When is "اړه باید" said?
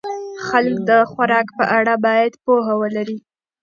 1.77-2.31